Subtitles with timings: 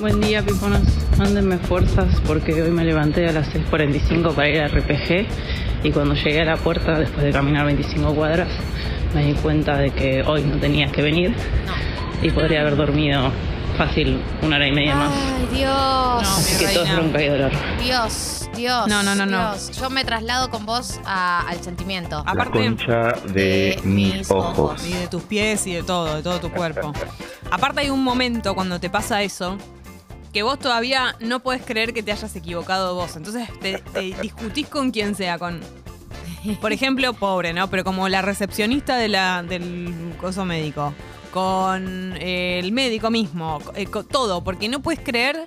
[0.00, 0.82] Buen día, piponas.
[1.16, 5.26] Mándenme fuerzas porque hoy me levanté a las 6.45 para ir a RPG
[5.84, 8.48] y cuando llegué a la puerta, después de caminar 25 cuadras,
[9.14, 11.34] me di cuenta de que hoy no tenía que venir
[12.22, 13.30] y podría haber dormido
[13.78, 15.12] fácil una hora y media más.
[15.12, 15.70] Ay, Dios.
[16.38, 17.00] Así que todo es reina.
[17.02, 17.52] bronca y dolor.
[17.82, 18.88] Dios, Dios.
[18.88, 19.54] No, no, no, no.
[19.80, 22.22] Yo me traslado con vos a- al sentimiento.
[22.26, 24.58] La Aparte- concha de, mis ojos.
[24.58, 24.86] ojos.
[24.86, 26.92] Y de tus pies y de todo, de todo tu cuerpo.
[27.50, 29.56] Aparte hay un momento cuando te pasa eso
[30.32, 33.16] que vos todavía no puedes creer que te hayas equivocado vos.
[33.16, 35.60] Entonces te, te discutís con quien sea, con...
[36.60, 37.68] Por ejemplo, pobre, ¿no?
[37.68, 40.94] Pero como la recepcionista de la, del coso médico,
[41.32, 45.44] con eh, el médico mismo, eh, con todo, porque no puedes creer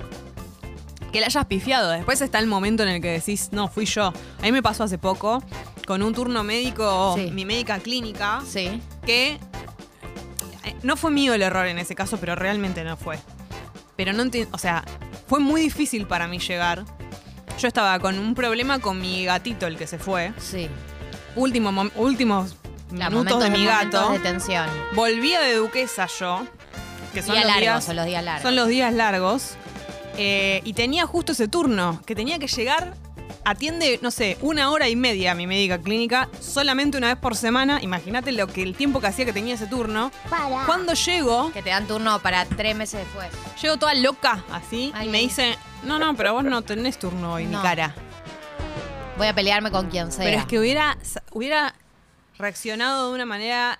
[1.14, 1.90] que la hayas pifiado.
[1.92, 4.08] Después está el momento en el que decís, no, fui yo.
[4.08, 5.42] A mí me pasó hace poco
[5.88, 7.32] con un turno médico, Sí.
[7.32, 8.82] mi médica clínica, Sí.
[9.06, 9.40] que
[10.66, 13.18] eh, no fue mío el error en ese caso, pero realmente no fue.
[14.00, 14.86] Pero no entiendo, o sea,
[15.28, 16.86] fue muy difícil para mí llegar.
[17.60, 20.32] Yo estaba con un problema con mi gatito, el que se fue.
[20.40, 20.70] Sí.
[21.36, 22.56] Último, mom- últimos
[22.96, 24.12] Claro, minutos de mi gato.
[24.12, 24.68] de tensión.
[24.96, 26.46] Volvía de Duquesa yo,
[27.14, 28.42] que son Día los largos, días, son los días largos.
[28.44, 29.44] son los días largos.
[30.22, 32.94] eh, y tenía justo ese turno, que tenía que llegar,
[33.50, 37.36] atiende, no sé, una hora y media a mi médica clínica, solamente una vez por
[37.36, 37.80] semana.
[37.82, 40.12] Imagínate lo que el tiempo que hacía que tenía ese turno.
[40.66, 43.28] Cuando llego, Que te dan turno para tres meses después.
[43.62, 45.08] llego toda loca, así, Ay.
[45.08, 47.58] y me dice, no, no, pero vos no tenés turno hoy, No.
[47.58, 47.96] mi cara.
[49.18, 50.24] Voy a pelearme con quien sea.
[50.24, 50.98] Pero es que hubiera,
[51.32, 51.76] hubiera
[52.38, 53.80] reaccionado de una manera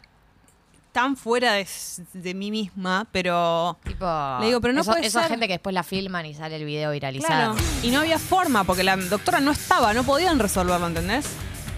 [0.92, 1.68] tan fuera de,
[2.14, 3.78] de mí misma, pero...
[3.84, 4.06] Tipo,
[4.40, 5.30] Le digo, pero no eso- puede esa ser.
[5.32, 7.54] gente que después la filman y sale el video viralizado.
[7.56, 7.68] Claro.
[7.84, 11.26] Y no había forma, porque la doctora no estaba, no podían resolverlo, ¿entendés?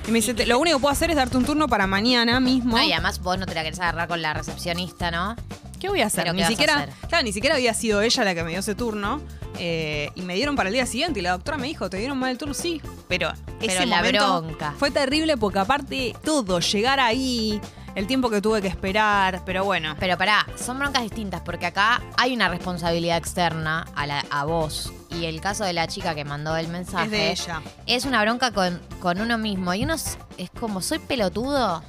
[0.07, 2.39] Y me dice, "Te- lo único que puedo hacer es darte un turno para mañana
[2.39, 2.75] mismo.
[2.77, 5.35] No, y además vos no te la querés agarrar con la recepcionista, ¿no?
[5.79, 6.25] ¿Qué voy a hacer?
[6.33, 6.89] Ni ¿qué vas a siquiera, hacer?
[7.09, 9.21] claro, ni siquiera había sido ella la que me dio ese turno.
[9.59, 11.19] eh, y me dieron para el día siguiente.
[11.19, 12.53] Y la doctora me dijo, ¿te dieron mal el turno?
[12.55, 12.81] Sí.
[13.09, 14.73] Pero, Pero ese la momento bronca.
[14.79, 17.59] fue terrible porque aparte todo, llegar ahí,
[17.95, 19.95] el tiempo que tuve que esperar, pero bueno.
[19.99, 24.93] Pero pará, son broncas distintas porque acá hay una responsabilidad externa a, la, a vos.
[25.09, 27.05] Y el caso de la chica que mandó el mensaje.
[27.05, 27.61] Es de ella.
[27.85, 29.73] Es una bronca con, con uno mismo.
[29.73, 31.83] Y uno es, es como, ¿soy pelotudo?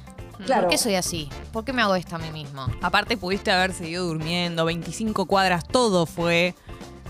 [0.47, 1.29] ¿Por qué soy así?
[1.51, 2.67] ¿Por qué me hago esto a mí mismo?
[2.81, 6.55] Aparte pudiste haber seguido durmiendo, 25 cuadras, todo fue.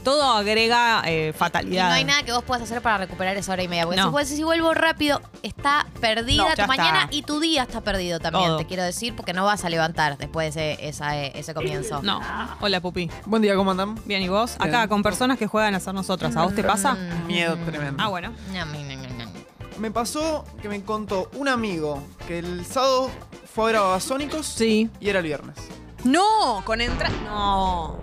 [0.04, 1.88] Todo agrega eh, Y fatalidad.
[1.88, 3.86] no hay nada que vos puedas hacer para recuperar esa hora y media.
[3.86, 4.26] Porque No.
[4.26, 7.16] si vuelvo rápido, está perdida No, tu mañana está.
[7.16, 8.58] y tu día está perdido también, Todo.
[8.58, 12.02] te quiero decir, porque no vas a levantar después de ese, esa- ese comienzo.
[12.02, 12.20] No.
[12.60, 13.10] Hola, Pupi.
[13.26, 13.96] Buen día, ¿cómo andan?
[14.06, 14.58] Bien, ¿y vos?
[14.58, 14.70] Bien.
[14.76, 16.36] Acá con personas que juegan a ser nosotras.
[16.36, 16.96] ¿A vos te pasa?
[17.28, 18.04] Miedo tremendo.
[18.04, 18.34] Ah, bueno.
[18.54, 19.32] No, no, no, no, no.
[19.80, 23.10] Me pasó que me contó un amigo que el sábado
[23.54, 24.90] fue a ver a Babasónicos Sí.
[25.00, 25.56] y era el viernes.
[26.04, 27.16] No, con entrada.
[27.26, 27.98] No.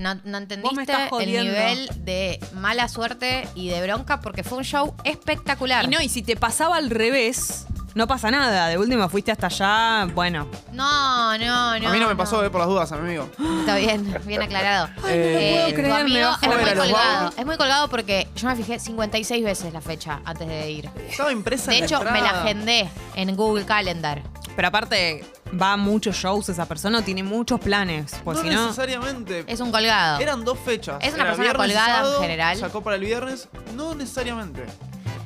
[0.00, 5.84] No, entendiste el nivel de mala suerte y de bronca porque fue un show espectacular.
[5.84, 8.68] Y no, y si te pasaba al revés, no pasa nada.
[8.68, 10.48] De última fuiste hasta allá, bueno.
[10.72, 11.88] no, no, no.
[11.88, 13.28] a mí no me pasó, eh, por las dudas, a mi amigo.
[13.60, 14.88] Está bien, bien aclarado.
[15.06, 17.32] Eh, puedo creer, amigo es muy los colgado.
[17.36, 20.88] Es muy colgado porque yo me fijé 56 veces la fecha antes de ir.
[21.10, 24.22] Estaba impresa De en hecho, me la agendé en Google Calendar.
[24.56, 25.24] Pero aparte,
[25.60, 28.14] va a muchos shows esa persona, tiene muchos planes.
[28.24, 28.62] Pues no si no.
[28.64, 29.44] necesariamente.
[29.46, 30.18] Es un colgado.
[30.20, 30.98] Eran dos fechas.
[31.00, 32.58] Es una Era persona viernes colgada en general.
[32.58, 33.48] Sacó para el viernes.
[33.74, 34.66] No necesariamente.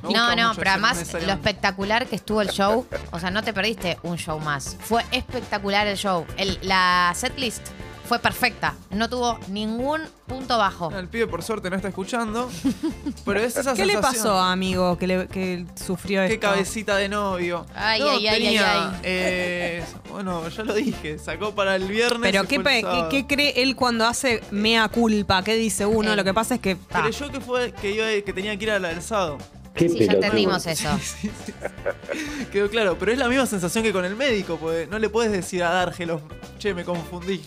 [0.03, 3.55] Me No, no, pero además lo espectacular que estuvo el show, o sea, no te
[3.55, 4.77] perdiste un show más.
[4.81, 6.27] Fue espectacular el show.
[6.37, 7.67] El- la setlist
[8.05, 8.75] fue perfecta.
[8.91, 10.91] No tuvo ningún punto bajo.
[10.91, 12.51] El pibe por suerte no está escuchando.
[13.25, 16.41] Pero es esa ¿Qué le pasó, amigo, que, le- que sufrió Qué esto?
[16.49, 17.67] cabecita de novio.
[17.75, 19.01] Ay, No, ay, ay, tenía, ay, ay.
[19.05, 22.21] eh, bueno, ya lo dije, sacó para el viernes.
[22.23, 23.09] Pero y ¿qué, fue pe- el sábado.
[23.09, 25.43] qué- qué cree él cuando hace mea culpa?
[25.43, 26.13] ¿Qué dice uno?
[26.13, 26.17] Eh.
[26.17, 26.75] Lo que pasa es que...
[26.77, 29.39] ta, Creyó que fue que, iba, que tenía que ir a la del sábado.
[29.77, 30.89] Sí, ya entendimos eso.
[32.53, 35.33] Quedó claro, pero es la misma sensación que con el médico, porque no le puedes
[35.33, 36.21] decir a Dárgelos,
[36.59, 37.43] che, me confundí.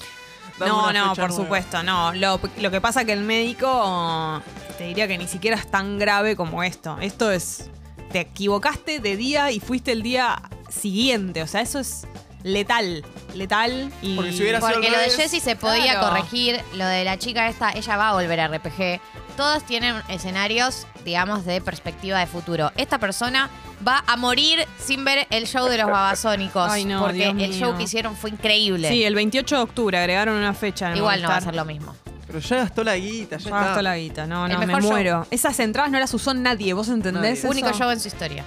[0.59, 1.35] No, no, por nueva".
[1.35, 2.13] supuesto, no.
[2.13, 4.41] Lo, lo que pasa que el médico
[4.77, 6.97] te diría que ni siquiera es tan grave como esto.
[7.01, 7.69] Esto es.
[8.11, 11.41] Te equivocaste de día y fuiste el día siguiente.
[11.43, 12.07] O sea, eso es
[12.43, 13.03] letal.
[13.33, 14.15] Letal y.
[14.15, 16.09] Porque si hubiera sido Porque lo de Jessie se podía Claro.
[16.09, 18.99] corregir, lo de la chica esta, ella va a volver a RPG.
[19.37, 22.71] Todos tienen escenarios, digamos, de perspectiva de futuro.
[22.75, 23.49] Esta persona
[23.87, 26.69] va a morir sin ver el show de los babasónicos.
[26.71, 27.49] Ay, no, porque Dios el mío.
[27.53, 28.89] show que hicieron fue increíble.
[28.89, 30.89] Sí, el 28 de octubre agregaron una fecha.
[30.91, 31.95] en Igual no va a ser lo mismo.
[32.25, 33.65] Pero ya gastó la guita, ya Ya está.
[33.67, 34.25] gastó la guita.
[34.27, 34.81] No, no, me show.
[34.91, 35.27] muero.
[35.31, 36.73] Esas entradas no las usó nadie.
[36.73, 37.21] ¿Vos entendés?
[37.21, 37.33] Nadie.
[37.33, 37.47] eso?
[37.49, 38.43] Único show en su historia.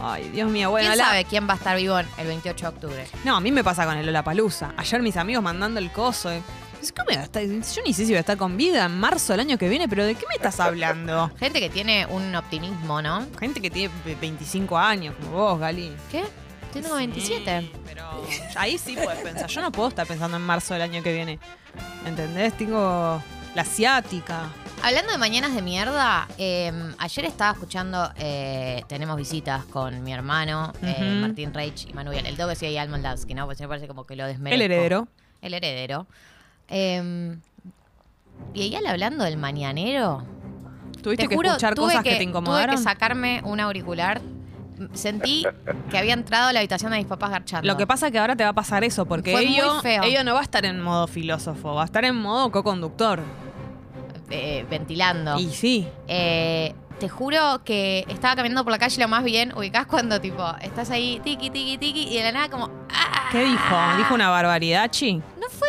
[0.00, 0.70] Ay, Dios mío.
[0.70, 3.06] Bueno, ¿Quién la- sabe quién va a estar vivo el 28 de octubre?
[3.24, 4.72] No, a mí me pasa con el Lollapalooza.
[4.76, 6.30] Ayer mis amigos mandando el coso.
[6.32, 6.42] eh.
[6.82, 8.84] Es que me va a estar- yo ni sé si voy a estar con vida
[8.86, 11.30] en marzo del año que viene, pero ¿de qué me estás hablando?
[11.38, 13.24] Gente que tiene un optimismo, ¿no?
[13.38, 15.92] Gente que tiene ve- 25 años, como vos, Gali.
[16.10, 16.24] ¿Qué?
[16.72, 17.60] Tengo 27.
[17.60, 18.04] Sí, pero
[18.56, 19.46] ahí sí puedes pensar.
[19.48, 21.38] Yo no puedo estar pensando en marzo del año que viene.
[22.06, 22.56] ¿Entendés?
[22.56, 23.22] Tengo
[23.54, 24.48] la asiática.
[24.82, 30.72] Hablando de mañanas de mierda, eh, ayer estaba escuchando, eh, tenemos visitas con mi hermano,
[30.82, 31.18] eh.
[31.20, 32.26] Martín Reich y Manuel.
[32.26, 33.46] El tengo que decir ahí al Moldavsky, ¿no?
[33.46, 34.54] Porque me parece como que lo desmerezco.
[34.56, 35.08] El heredero.
[35.42, 36.06] El heredero.
[36.68, 37.36] Eh,
[38.54, 40.24] y ella hablando del mañanero.
[41.02, 42.76] Tuviste te que juro, escuchar tuve cosas que, que te Tuve incomodaron.
[42.76, 44.20] que sacarme un auricular.
[44.94, 45.44] Sentí
[45.90, 47.66] que había entrado a la habitación de mis papás garchando.
[47.66, 50.34] Lo que pasa es que ahora te va a pasar eso, porque ello, ello no
[50.34, 53.20] va a estar en modo filósofo, va a estar en modo co-conductor.
[54.30, 55.38] Eh, ventilando.
[55.38, 55.86] Y sí.
[56.08, 60.44] Eh, te juro que estaba caminando por la calle lo más bien, ubicás cuando tipo,
[60.62, 63.28] estás ahí, tiki, tiki, tiki, y de la nada como, ¡ah!
[63.30, 63.76] ¿Qué dijo?
[63.98, 65.20] ¿Dijo una barbaridad, Chi?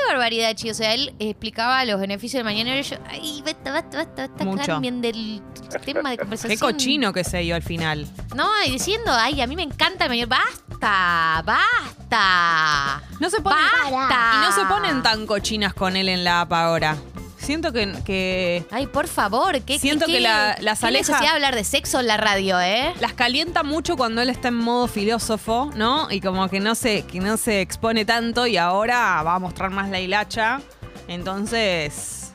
[0.07, 0.69] Barbaridad, chi.
[0.69, 4.45] O sea, él explicaba los beneficios del mañanero y yo, ay, basta, basta, basta, basta,
[4.45, 4.65] Mucho.
[4.65, 5.41] cambien del
[5.85, 6.59] tema de Qué conversación.
[6.59, 8.07] cochino que se dio al final.
[8.35, 10.35] No, y diciendo, ay, a mí me encanta el mañanero.
[10.69, 11.41] ¡Basta!
[11.45, 13.03] ¡Basta!
[13.19, 13.59] No se ponen,
[13.91, 14.31] ¡Basta!
[14.35, 16.95] y no se ponen tan cochinas con él en la app ahora.
[17.43, 21.21] Siento que, que Ay, por favor, ¿qué Siento qué- que la- las qué aleja- necesidad
[21.31, 22.93] de hablar de sexo en la radio, ¿eh?
[22.99, 26.09] las calienta mucho cuando él está en modo filósofo, ¿no?
[26.09, 29.71] Y como que no se, que no se expone tanto y ahora va a mostrar
[29.71, 30.61] más la hilacha.
[31.09, 32.31] Entonces,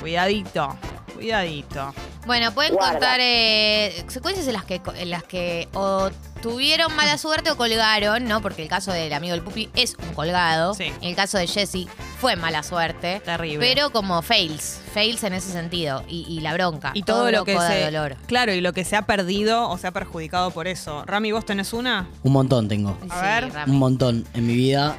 [0.00, 0.76] cuidadito,
[1.14, 1.94] cuidadito.
[2.26, 2.92] Bueno, pueden Guarda.
[2.92, 8.24] contar eh, secuencias en las que en las que o tuvieron mala suerte o colgaron,
[8.24, 8.40] ¿no?
[8.40, 10.74] Porque el caso del amigo del pupi es un colgado.
[10.74, 10.84] Sí.
[11.00, 11.86] En el caso de Jesse
[12.20, 13.20] fue mala suerte.
[13.24, 13.58] Terrible.
[13.66, 16.02] Pero como fails, fails en ese sentido.
[16.08, 16.90] Y, y la bronca.
[16.94, 17.84] Y todo, lo que loco de se.
[17.84, 18.16] dolor.
[18.26, 21.04] Claro, y lo que se ha perdido o se ha perjudicado por eso.
[21.06, 22.08] Rami, ¿vos tenés una?
[22.22, 22.96] Un montón tengo.
[23.02, 23.52] Sí, A ver.
[23.52, 23.72] Rami.
[23.72, 24.98] Un montón en mi vida.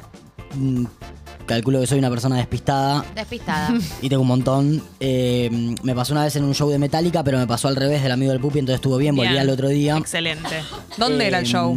[1.50, 3.74] Calculo que soy una persona despistada Despistada.
[4.02, 4.80] y tengo un montón.
[5.00, 8.04] Eh, me pasó una vez en un show de Metallica, pero me pasó al revés
[8.04, 9.40] del amigo del Pupi, entonces estuvo bien, volví Bien.
[9.42, 9.96] al otro día.
[9.96, 10.62] Excelente.
[10.96, 11.76] ¿Dónde Eh, era el show?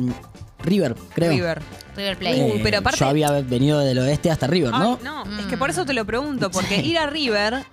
[0.64, 1.32] River, creo.
[1.32, 1.62] River.
[1.98, 2.52] River Plate.
[2.54, 5.00] Uy, pero aparte- Yo había venido del oeste hasta River, ¿no?
[5.00, 7.64] Ay, no, es que por eso te lo pregunto, porque ir a River,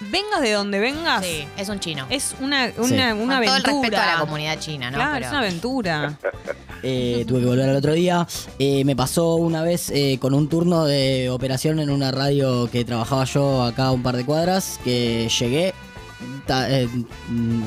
[0.00, 2.06] vengas de donde vengas, Sí, es un chino.
[2.10, 2.94] es una, una, Sí.
[2.94, 3.46] una Con aventura.
[3.46, 4.96] todo el respeto a la comunidad china, ¿no?
[4.96, 6.18] Claro, Pero- es una aventura.
[6.82, 8.26] Eh, tuve que volver al otro día.
[8.58, 12.86] Eh, me pasó una vez eh, con un turno de operación en una radio que
[12.86, 15.74] trabajaba yo acá a un par de cuadras, que llegué
[16.46, 16.88] ta- eh,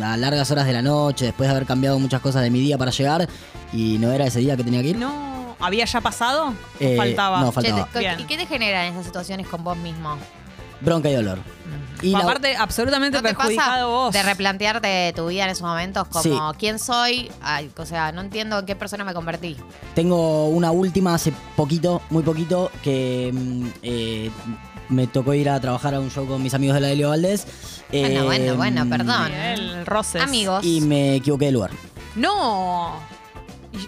[0.04, 2.76] a largas horas de la noche, después de haber cambiado muchas cosas de mi día
[2.80, 3.30] para llegar,
[3.72, 4.98] y no era ese día que tenía que ir.
[4.98, 6.48] No, ¿había ya pasado?
[6.48, 7.42] ¿O Eh, faltaba?
[7.42, 7.88] no, Che, faltaba.
[8.20, 10.18] ¿Y qué te generan esas situaciones con vos mismo?
[10.84, 11.40] Bronca y dolor.
[12.02, 14.14] Y la- Aparte, absolutamente ¿No te perjudicado pasa vos.
[14.14, 16.22] de replantearte tu vida en esos momentos como
[16.52, 16.58] Sí.
[16.60, 17.32] quién soy?
[17.42, 19.56] Ay, o sea, no entiendo en qué persona me convertí.
[19.96, 24.32] Tengo una última hace poquito, muy poquito, que mm, eh,
[24.90, 27.48] me tocó ir a trabajar a un show con mis amigos de la Helio Valdés.
[27.90, 29.32] Bueno, Eh, bueno, bueno, perdón.
[29.32, 30.22] El Roses.
[30.22, 31.72] Amigos, Y me equivoqué de lugar.
[32.16, 33.00] No.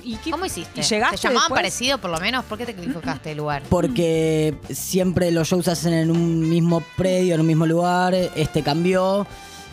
[0.04, 0.82] ¿Y, y qué- ¿cómo hiciste?
[0.82, 1.58] ¿Y llegaste ¿Te llamaban después?
[1.60, 2.44] parecido por lo menos?
[2.46, 3.64] ¿Por qué te equivocaste de lugar?
[3.70, 8.14] Porque siempre los shows se hacen en un mismo predio, en un mismo lugar.
[8.14, 9.28] Este cambió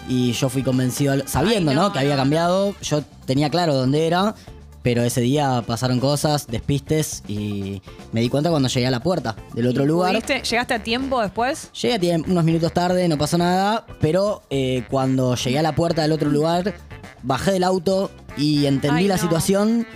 [0.08, 2.22] y yo fui convencido, al- sabiendo Ay, no, no, que había no.
[2.22, 2.74] cambiado.
[2.82, 4.34] Yo tenía claro dónde era,
[4.82, 7.80] pero ese día pasaron cosas, despistes y
[8.12, 10.12] me di cuenta cuando llegué a la puerta del otro ¿Y lugar.
[10.12, 11.70] pudiste- ¿Llegaste a tiempo después?
[11.80, 15.74] Llegué a tie- unos minutos tarde, no pasó nada, pero eh, cuando llegué a la
[15.74, 16.74] puerta del otro lugar,
[17.22, 19.22] bajé del auto y entendí Ay, la no.
[19.22, 19.86] situación.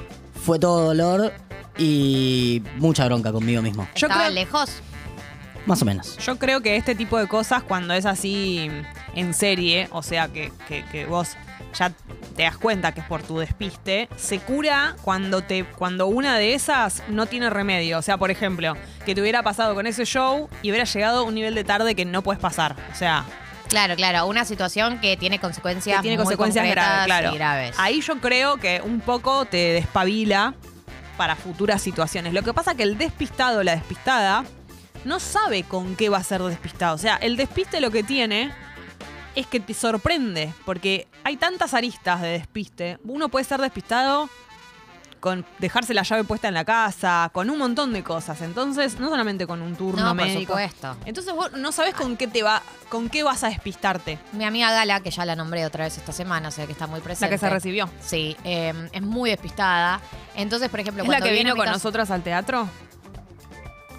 [0.44, 1.32] Fue todo dolor
[1.78, 3.88] y mucha bronca conmigo mismo.
[3.94, 4.82] Yo ¿Estaban creo- lejos?
[5.66, 6.16] Más o menos.
[6.18, 8.70] Yo creo que este tipo de cosas, cuando es así
[9.14, 11.30] en serie, o sea, que, que- que vos
[11.76, 11.90] ya
[12.36, 16.54] te das cuenta que es por tu despiste, se cura cuando, te, cuando una de
[16.54, 17.98] esas no tiene remedio.
[17.98, 18.74] O sea, por ejemplo,
[19.04, 21.94] que te hubiera pasado con ese show y hubiera llegado a un nivel de tarde
[21.96, 22.76] que no puedes pasar.
[22.92, 23.24] O sea,
[23.68, 24.26] Claro, claro.
[24.26, 27.32] Una situación que tiene consecuencias que tiene muy consecuencias graves, claro.
[27.32, 27.74] y graves.
[27.78, 30.54] Ahí yo creo que un poco te despabila
[31.16, 32.32] para futuras situaciones.
[32.32, 34.44] Lo que pasa que el despistado o la despistada
[35.04, 36.94] no sabe con qué va a ser despistado.
[36.94, 38.52] O sea, el despiste lo que tiene
[39.34, 42.98] es que te sorprende, porque hay tantas aristas de despiste.
[43.04, 44.28] Uno puede ser despistado
[45.20, 48.40] con dejarse la llave puesta en la casa, con un montón de cosas.
[48.42, 50.52] Entonces, no solamente con un turno No, por médico.
[50.52, 50.96] supuesto.
[51.04, 54.18] Entonces vos no sabes con qué te va, con qué vas a despistarte.
[54.32, 56.86] Mi amiga Gala, que ya la nombré otra vez esta semana, o sea que está
[56.86, 57.26] muy presente.
[57.26, 57.88] La que se recibió.
[58.00, 60.00] Sí, eh, es muy despistada.
[60.34, 62.68] Entonces, por ejemplo, ¿Es la cuando que vino con casa- nosotras al teatro?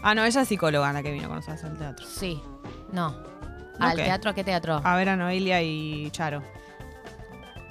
[0.03, 2.05] Ah, no, ella es psicóloga la que vino con nosotras al teatro.
[2.07, 2.41] Sí,
[2.91, 3.15] no.
[3.79, 4.31] ¿Al teatro?
[4.31, 4.81] ¿A qué teatro?
[4.83, 6.41] A ver a Noelia y Charo.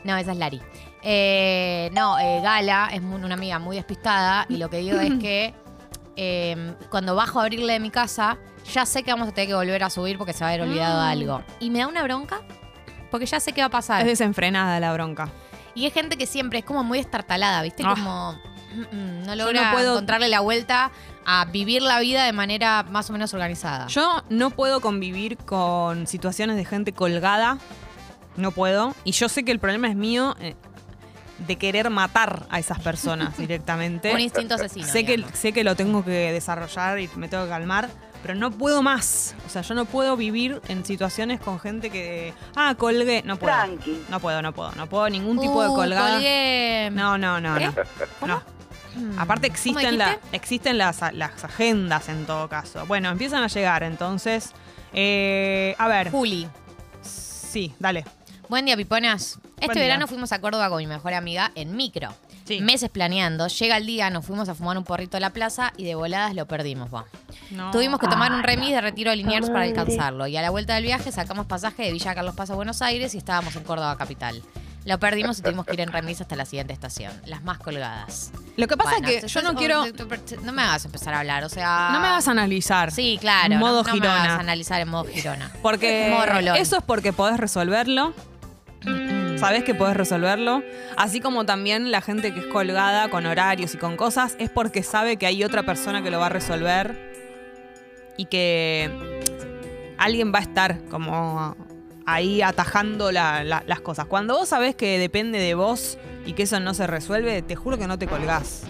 [0.05, 0.61] No, esa es Lari.
[1.09, 5.13] Eh, no, eh, Gala es muy- una amiga muy despistada y lo que digo es
[5.21, 5.55] que
[6.17, 8.39] eh, cuando bajo a abrirle de mi casa,
[8.73, 10.67] ya sé que vamos a tener que volver a subir porque se va a haber
[10.67, 11.09] olvidado Mm.
[11.09, 11.43] algo.
[11.61, 12.41] Y me da una bronca
[13.13, 14.01] porque ya sé qué va a pasar.
[14.01, 15.29] Es desenfrenada la bronca.
[15.77, 17.85] Y es gente que siempre es como muy estartalada, ¿viste?
[17.87, 17.91] Ah.
[17.95, 18.33] Como
[18.75, 20.91] mm, mm, no logra no puedo- encontrarle la vuelta
[21.25, 23.87] a vivir la vida de manera más o menos organizada.
[23.87, 27.59] Yo no puedo convivir con situaciones de gente colgada.
[28.37, 28.95] No puedo.
[29.05, 30.57] Y yo sé que el problema es mío eh,
[31.39, 34.13] de querer matar a esas personas directamente.
[34.13, 34.87] Un instinto asesino.
[34.87, 35.39] sé, que, digamos.
[35.39, 37.89] sé que lo tengo que desarrollar y me tengo que calmar.
[38.23, 39.35] Pero no puedo más.
[39.47, 42.33] O sea, yo no puedo vivir en situaciones con gente que.
[42.57, 43.23] Ah, colgué.
[43.25, 43.55] No puedo.
[44.09, 44.73] No puedo, no puedo.
[44.73, 46.13] No puedo ningún tipo de Uh, colgada.
[46.15, 46.91] colgué.
[46.93, 47.67] No, no, no, ¿Qué?
[47.67, 47.73] no.
[48.21, 48.33] ¿Cómo?
[48.35, 48.43] No.
[48.97, 49.19] Mm.
[49.19, 50.37] Aparte ¿Cómo existen, la, dijiste?
[50.37, 52.85] existen las, las agendas en todo caso.
[52.87, 54.53] Bueno, empiezan a llegar entonces.
[54.95, 56.49] Eh, a ver, Juli.
[57.03, 58.05] sí, dale.
[58.49, 59.41] Buen día, piponas.
[59.61, 59.83] Este día.
[59.83, 62.15] verano fuimos a Córdoba con mi mejor amiga en micro.
[62.45, 62.61] Sí.
[62.61, 63.49] Meses planeando.
[63.49, 66.33] Llega el día, nos fuimos a fumar un porrito a la plaza y de voladas
[66.35, 66.95] lo perdimos.
[66.95, 67.07] va.
[67.51, 67.73] No.
[67.73, 70.29] Tuvimos que tomar un remis de retiro de Liniers para alcanzarlo.
[70.29, 73.15] Y a la vuelta del viaje sacamos pasaje de Villa Carlos Paz a Buenos Aires
[73.17, 74.41] y estábamos en Córdoba capital.
[74.85, 77.13] Lo perdimos y tuvimos que ir en remis hasta la siguiente estación.
[77.27, 78.31] Las más colgadas.
[78.57, 79.85] Lo que pasa Bueno, es que yo no quiero.
[80.45, 81.91] No me hagas empezar a hablar, o sea...
[81.93, 82.93] No me hagas analizar.
[82.93, 83.53] Sí, claro.
[83.53, 84.39] En modo no, no me hagas girona.
[84.39, 85.51] analizar en modo girona.
[85.61, 86.15] Porque
[86.61, 88.15] eso es porque podés resolverlo.
[89.39, 90.63] Sabés que podés resolverlo.
[90.97, 94.83] Así como también la gente que es colgada con horarios y con cosas es porque
[94.83, 97.15] sabe que hay otra persona que lo va a resolver
[98.17, 98.91] y que
[99.99, 101.57] alguien va a estar como
[102.07, 104.07] ahí atajando la- la- las cosas.
[104.07, 107.79] Cuando vos sabés que depende de vos y que eso no se resuelve, te juro
[107.79, 108.63] que no te colgás.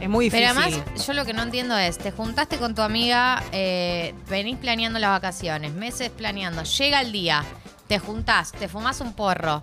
[0.00, 0.46] Es muy difícil.
[0.48, 4.56] Pero además, yo lo que no entiendo es, te juntaste con tu amiga, eh, venís
[4.58, 7.42] planeando las vacaciones, meses planeando, llega el día,
[7.86, 9.62] te juntás, te fumás un porro.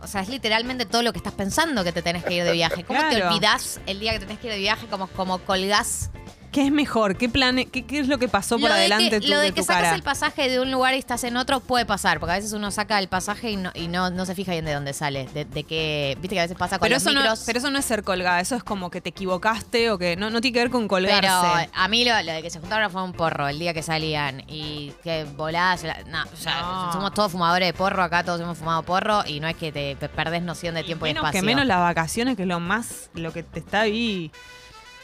[0.00, 2.52] O sea, es literalmente todo lo que estás pensando que te tenés que ir de
[2.52, 2.84] viaje.
[2.84, 4.86] ¿Cómo te olvidás el día que tenés que ir de viaje?
[4.86, 6.10] Como, como colgás.
[6.50, 7.16] ¿Qué es mejor?
[7.16, 9.38] ¿Qué, plane qué, qué es lo que pasó por Lo de adelante que, tú- lo
[9.38, 9.94] de de que tu sacas cara?
[9.96, 12.70] el pasaje de un lugar y estás en otro puede pasar, porque a veces uno
[12.70, 15.44] saca el pasaje y no, y no, no se fija bien de dónde sale, de,
[15.44, 17.78] de qué, viste que a veces pasa con Pero los eso, no, pero eso no
[17.78, 20.60] es ser colgada, eso es como que te equivocaste o que no, no tiene que
[20.60, 21.68] ver con Pero colgarse.
[21.74, 24.42] a mí lo, lo de que se juntaron fue un porro el día que salían
[24.48, 25.82] y que voladas.
[25.84, 26.92] la- No, o sea, No.
[26.94, 29.96] somos todos fumadores de porro, acá todos hemos fumado porro y no es que te,
[30.08, 31.40] perdés noción de Y tiempo y, menos espacio.
[31.42, 34.30] que menos las vacaciones, que es lo más, lo que te está ahí,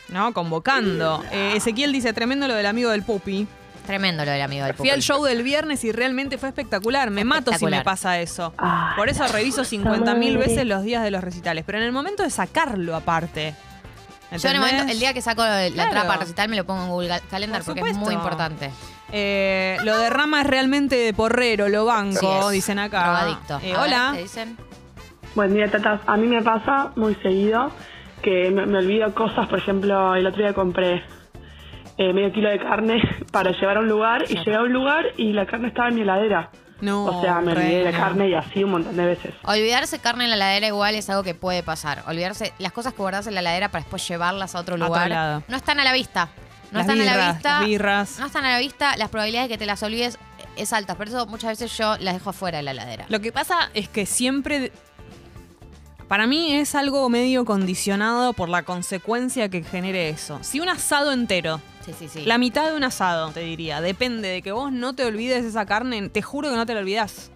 [0.09, 0.33] ¿no?
[0.33, 1.23] Convocando.
[1.31, 3.47] Eh, Ezequiel dice, tremendo lo del amigo del pupi.
[3.87, 5.03] Tremendo lo del amigo del Fui al Pupi.
[5.07, 7.11] show del viernes y realmente fue espectacular.
[7.11, 7.85] Me mato si me espectacular.
[7.85, 8.55] pasa eso.
[8.97, 11.65] Por eso reviso 50.000 veces los días de los recitales.
[11.67, 13.55] Pero en el momento de sacarlo aparte.
[14.39, 16.07] Yo en el, momento, el día que saco la Claro.
[16.09, 18.71] para recital me lo pongo en Google Cal- Calendar Por porque es muy importante.
[19.13, 22.53] Eh, lo de Rama es realmente de porrero, lo banco, Sí es.
[22.53, 23.03] dicen acá.
[23.05, 23.61] Drogadicto.
[23.63, 24.11] Eh, A ver, hola.
[24.15, 24.57] ¿qué dicen?
[25.35, 26.01] Buen día, tatas.
[26.07, 27.71] A mí me pasa muy seguido
[28.25, 29.47] que me, me olvido cosas.
[29.47, 31.03] Por ejemplo, el otro día compré
[31.99, 33.01] eh, medio kilo de carne
[33.33, 35.95] para llevar a un lugar y llegué a un lugar y la carne estaba en
[35.95, 36.51] mi heladera.
[36.81, 39.33] No, o sea, me olvidé de la carne y así un montón de veces.
[39.45, 42.03] Olvidarse carne en la heladera igual es algo que puede pasar.
[42.09, 45.43] Olvidarse las cosas que guardas en la heladera para después llevarlas a otro lugar.
[45.49, 46.29] No están a la vista.
[46.73, 47.59] No Las están a la vista.
[47.61, 48.19] las birras.
[48.19, 48.97] No están a la vista.
[48.97, 50.19] Las probabilidades de que te las olvides
[50.57, 50.97] es alta.
[50.97, 53.07] Por eso muchas veces yo las dejo afuera de la heladera.
[53.09, 54.73] Lo que pasa es que siempre.
[56.09, 60.39] Para mí es algo medio condicionado por la consecuencia que genere eso.
[60.43, 62.25] Si un asado entero, Sí, sí, sí.
[62.25, 65.67] la mitad de un asado, te diría, depende de que vos no te olvides esa
[65.67, 67.31] carne, te juro que no te la olvidás.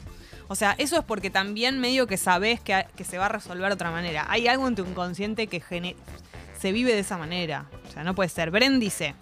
[0.48, 3.68] O sea, eso es porque también medio que sabés que, que se va a resolver
[3.68, 4.26] de otra manera.
[4.28, 5.60] Hay algo en tu inconsciente que
[6.58, 7.66] se vive de esa manera.
[7.88, 8.50] O sea, no puede ser.
[8.50, 9.14] Bren dice: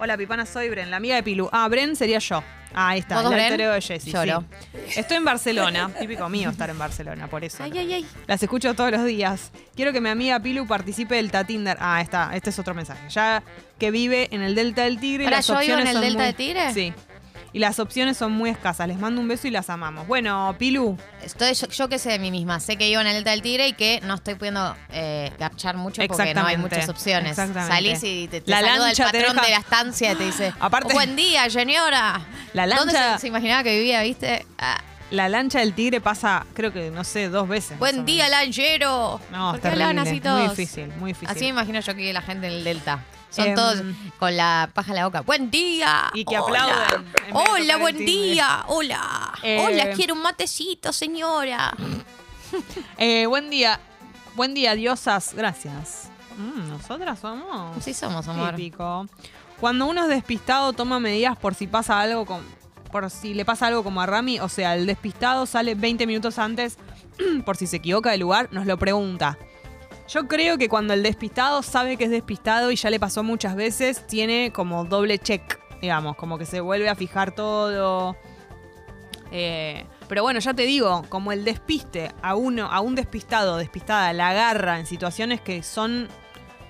[0.00, 1.48] Hola, Pipana, soy Bren, la amiga de Pilu.
[1.52, 2.42] Ah, Bren sería yo.
[2.74, 4.12] Ah, ahí está, ¿Vos sos el alter ego de Jessie.
[4.12, 4.44] Lloro.
[4.88, 5.00] sí.
[5.00, 5.90] Estoy en Barcelona.
[5.98, 7.62] Típico mío estar en Barcelona, por eso.
[7.62, 8.06] Ay, ay, ay.
[8.26, 9.50] Las escucho todos los días.
[9.76, 11.76] Quiero que mi amiga Pilu participe del Tatinder.
[11.80, 12.30] Ah, está.
[12.34, 13.08] Este es otro mensaje.
[13.10, 13.42] Ya
[13.78, 15.24] que vive en el Delta del Tigre.
[15.24, 16.72] y Ahora, las ¿yo vivo en opciones el son Delta muy- del Tigre?
[16.74, 16.92] Sí.
[17.54, 18.88] Y las opciones son muy escasas.
[18.88, 20.06] Les mando un beso y las amamos.
[20.06, 20.96] Bueno, Pilu.
[21.22, 22.60] Estoy, yo, yo qué sé de mí misma.
[22.60, 25.76] Sé que vivo en el Delta del Tigre y que no estoy pudiendo eh, garchar
[25.76, 27.32] mucho porque no hay muchas opciones.
[27.32, 27.74] Exactamente.
[27.74, 30.54] Salís y te, te La saluda el patrón deja- de la estancia y te dice
[30.60, 32.22] Aparte- Buen día, señora.
[32.54, 34.46] La ¿Dónde lancha- se, se imaginaba que vivía, viste?
[34.58, 34.80] Ah,
[35.10, 37.78] La lancha del Tigre pasa, creo que, no sé, dos veces.
[37.78, 39.20] Buen día, lanchero.
[39.30, 40.10] No, ¿Por es qué hablaban terrible.
[40.10, 40.40] así todos?
[40.40, 41.28] Muy difícil, muy difícil.
[41.28, 43.04] Así me imagino yo que la gente en el Delta.
[43.32, 43.82] Son Em, todos
[44.18, 45.22] con la paja en la boca.
[45.22, 46.10] ¡Buen día!
[46.14, 46.60] Y que Hola.
[46.60, 48.64] tocar Hola, buen día.
[48.68, 49.32] Hola.
[49.42, 51.74] Eh, Hola, quiero un matecito, señora.
[52.98, 53.80] Eh, buen día.
[54.36, 55.32] Buen día, diosas.
[55.34, 56.10] Gracias.
[56.36, 57.78] Mm, Nosotras somos.
[57.78, 58.54] Así somos, amor.
[58.54, 59.06] Típico.
[59.58, 62.42] Cuando uno es despistado, toma medidas por si pasa algo con.
[62.90, 64.38] Por si le pasa algo como a Rami.
[64.40, 66.76] O sea, el despistado sale 20 minutos antes.
[67.46, 69.38] por si se equivoca de lugar, nos lo pregunta.
[70.12, 73.56] Yo creo que cuando el despistado sabe que es despistado y ya le pasó muchas
[73.56, 78.16] veces, tiene como doble check digamos, como que se vuelve a fijar todo.
[79.32, 84.12] Eh, pero bueno, ya te digo, como el despiste a uno, a un despistado, despistada,
[84.12, 86.08] la agarra en situaciones que son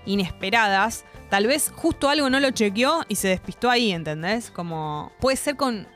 [0.06, 4.50] inesperadas, tal vez justo algo no lo chequeó y se despistó ahí, ¿entendés?
[4.50, 5.86] Como puede ser con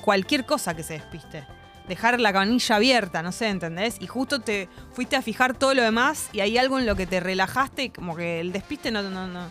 [0.00, 1.44] cualquier cosa que se despiste.
[1.92, 3.96] Dejar la canilla abierta, no sé, ¿entendés?
[4.00, 7.06] Y justo te fuiste a fijar todo lo demás y hay algo en lo que
[7.06, 9.50] te relajaste y como que el despiste no, no, no.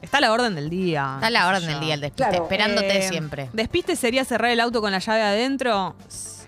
[0.00, 1.12] Está a la orden del día.
[1.16, 3.50] Está a la orden del día el despiste, Claro, esperándote Eh, siempre.
[3.52, 5.94] Despiste sería cerrar el auto con la llave adentro.
[6.08, 6.38] Sí.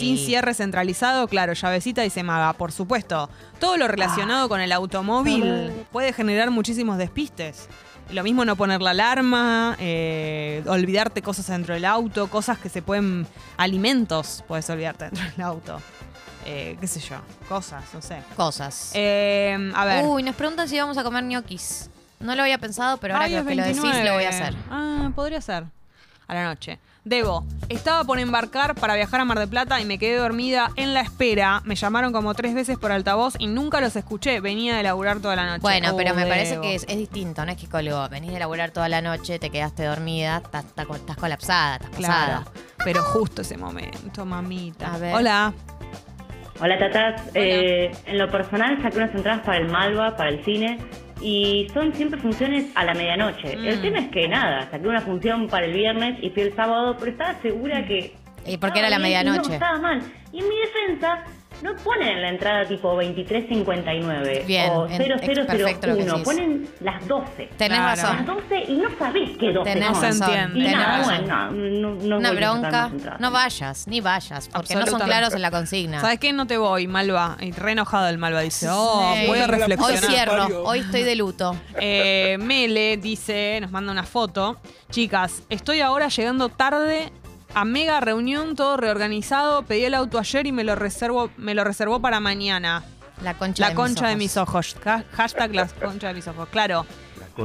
[0.00, 3.28] Sin cierre centralizado, claro, llavecita y se maga, por supuesto.
[3.58, 7.68] Todo lo relacionado con el automóvil puede generar muchísimos despistes.
[8.10, 12.80] Lo mismo no poner la alarma, eh, olvidarte cosas dentro del auto, cosas que se
[12.80, 13.26] pueden.
[13.58, 15.80] alimentos puedes olvidarte dentro del auto.
[16.46, 17.16] Eh, qué sé yo,
[17.48, 18.22] cosas, no sé.
[18.34, 18.92] Cosas.
[18.94, 20.04] Eh, a ver.
[20.06, 21.90] Uy, nos preguntan si vamos a comer ñoquis.
[22.20, 24.08] No lo había pensado, pero ahora Ay, que, que lo decís, 29.
[24.08, 24.54] lo voy a hacer.
[24.70, 25.64] Ah, podría ser.
[26.26, 26.78] A la noche.
[27.08, 30.92] Debo, estaba por embarcar para viajar a Mar del Plata y me quedé dormida en
[30.92, 31.62] la espera.
[31.64, 34.40] Me llamaron como tres veces por altavoz y nunca los escuché.
[34.40, 35.62] Venía de laburar toda la noche.
[35.62, 36.62] Bueno, pero Oh, me parece Debo.
[36.62, 38.08] que es, es distinto, no es que colgó.
[38.10, 40.66] Venís de laburar toda la noche, te quedaste dormida, estás,
[41.18, 42.14] colapsada, estás Claro.
[42.44, 42.44] pasada.
[42.84, 44.94] Pero justo ese momento, mamita.
[44.94, 45.14] A ver.
[45.14, 45.52] Hola.
[46.60, 50.78] Hola tatas, Eh, en lo personal saqué unas entradas para el Malva, para el cine,
[51.20, 53.56] y son siempre funciones a la medianoche.
[53.56, 53.64] Mm.
[53.64, 56.96] El tema es que nada, saqué una función para el viernes y fui el sábado,
[56.98, 58.14] pero estaba segura que...
[58.46, 59.48] ¿Y por qué era la medianoche?
[59.48, 60.02] No, estaba mal.
[60.32, 61.24] Y en mi defensa,
[61.62, 66.24] no ponen la entrada tipo 23.59 Bien, o en- es perfecto lo que 0001, decís.
[66.24, 67.48] ponen las 12.
[67.56, 68.02] Tenés Claro.
[68.02, 68.16] razón.
[68.16, 70.28] Las 12 y no sabés qué 12 Tenés No se son.
[70.28, 70.58] entiende.
[70.58, 71.24] Y Tenés nada, razón.
[71.26, 72.90] bueno, no, Una bronca.
[73.18, 76.00] No vayas, ni vayas, porque no son claros en la consigna.
[76.00, 76.32] ¿Sabes qué?
[76.32, 77.36] No te voy, Malva.
[77.40, 78.40] Y re enojado el Malva.
[78.40, 79.26] Dice, oh, Sí.
[79.26, 79.98] voy a Hoy reflexionar.
[80.10, 81.56] cierro, hoy estoy de luto.
[81.80, 84.58] Eh, Mele dice, nos manda una foto.
[84.90, 87.12] Chicas, estoy ahora llegando tarde
[87.54, 89.62] a mega reunión, todo reorganizado.
[89.62, 92.84] Pedí el auto ayer y me lo reservo, me lo reservó para mañana.
[93.22, 94.76] La concha La de concha mis de mis ojos.
[94.84, 96.48] Ha- Hashtag la concha de mis ojos.
[96.50, 96.86] Claro.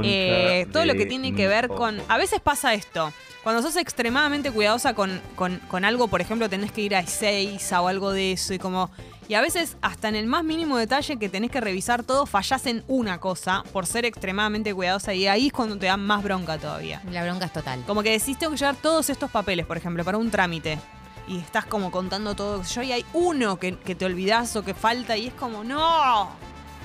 [0.02, 1.96] Eh, todo lo que tiene que ver con.
[1.98, 2.10] ojos.
[2.10, 3.12] A veces pasa esto.
[3.42, 7.80] Cuando sos extremadamente cuidadosa con, con- con algo, por ejemplo, tenés que ir a Ezeiza
[7.82, 8.90] o algo de eso, y como.
[9.26, 12.66] Y a veces, hasta en el más mínimo detalle que tenés que revisar todo, fallás
[12.66, 16.58] en una cosa por ser extremadamente cuidadosa, y ahí es cuando te dan más bronca
[16.58, 17.00] todavía.
[17.10, 17.82] La bronca es total.
[17.86, 20.78] Como que decís, tengo que llevar todos estos papeles, por ejemplo, para un trámite.
[21.26, 24.74] Y estás como contando todo, yo, y hay uno que, que te olvidás o que
[24.74, 26.28] falta, y es como, ¡no!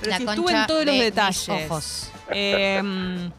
[0.00, 1.48] Pero La si estuve en todos los de detalles.
[1.70, 2.10] ojos.
[2.30, 3.30] Eh,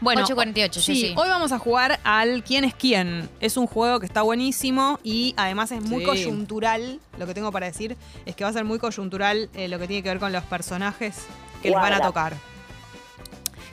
[0.00, 1.14] bueno, 8.48, sí, sí, sí.
[1.16, 3.28] hoy vamos a jugar al ¿Quién es quién?
[3.40, 6.06] Es un juego que está buenísimo y además es muy Sí.
[6.06, 7.00] coyuntural.
[7.18, 9.86] Lo que tengo para decir es que va a ser muy coyuntural eh, lo que
[9.86, 11.16] tiene que ver con los personajes
[11.62, 12.34] que les van a tocar.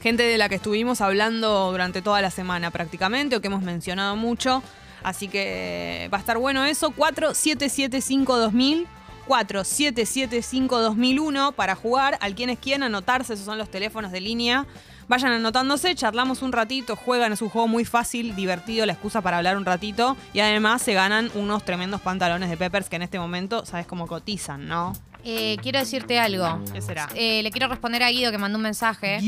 [0.01, 4.15] Gente de la que estuvimos hablando durante toda la semana prácticamente o que hemos mencionado
[4.15, 4.61] mucho.
[5.03, 6.91] Así que va a estar bueno eso.
[6.91, 8.85] 4775-2000.
[9.27, 12.17] 4775-2001 para jugar.
[12.21, 14.65] Al quién es quién, anotarse, esos son los teléfonos de línea.
[15.07, 19.37] Vayan anotándose, charlamos un ratito, juegan, es un juego muy fácil, divertido, la excusa para
[19.37, 20.17] hablar un ratito.
[20.33, 24.07] Y además se ganan unos tremendos pantalones de Peppers que en este momento, sabes cómo
[24.07, 24.93] cotizan, ¿no?
[25.23, 26.59] Eh, quiero decirte algo.
[26.71, 27.07] ¿Qué será?
[27.15, 29.19] Eh, le quiero responder a Guido que mandó un mensaje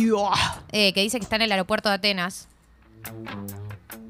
[0.72, 2.48] eh, que dice que está en el aeropuerto de Atenas.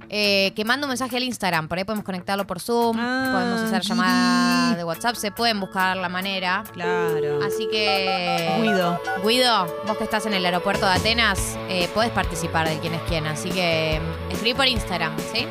[0.09, 3.61] Eh, que manda un mensaje al Instagram, por ahí podemos conectarlo por Zoom, Ah, podemos
[3.61, 3.89] hacer Guidi.
[3.89, 6.63] llamada de WhatsApp, se pueden buscar la manera.
[6.73, 7.39] Claro.
[7.45, 8.59] Así que.
[8.61, 9.01] Guido.
[9.25, 13.01] Guido, vos que estás en el aeropuerto de Atenas, eh, podés participar de quién es
[13.07, 13.27] quién.
[13.27, 15.47] Así que mm, escribí por Instagram, ¿sí?